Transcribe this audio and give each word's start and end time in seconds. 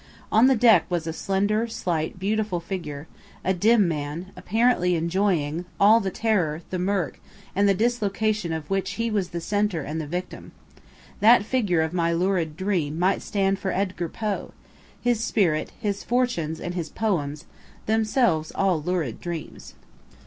On 0.31 0.47
the 0.47 0.55
deck 0.55 0.85
was 0.89 1.05
a 1.05 1.13
slender, 1.13 1.67
slight, 1.67 2.17
beautiful 2.17 2.59
figure, 2.59 3.07
a 3.45 3.53
dim 3.53 3.87
man, 3.87 4.31
apparently 4.35 4.95
enjoying 4.95 5.65
all 5.79 5.99
the 5.99 6.09
terror, 6.09 6.63
the 6.71 6.79
murk, 6.79 7.19
and 7.55 7.69
the 7.69 7.75
dislocation 7.75 8.51
of 8.51 8.67
which 8.67 8.93
he 8.93 9.11
was 9.11 9.29
the 9.29 9.39
centre 9.39 9.83
and 9.83 10.01
the 10.01 10.07
victim. 10.07 10.53
That 11.19 11.45
figure 11.45 11.81
of 11.81 11.93
my 11.93 12.13
lurid 12.13 12.57
dream 12.57 12.97
might 12.97 13.21
stand 13.21 13.59
for 13.59 13.71
Edgar 13.71 14.09
Poe, 14.09 14.53
his 14.99 15.23
spirit, 15.23 15.71
his 15.79 16.03
fortunes, 16.03 16.59
and 16.59 16.73
his 16.73 16.89
poems 16.89 17.45
themselves 17.85 18.51
all 18.55 18.81
lurid 18.81 19.21
dreams.'" 19.21 19.75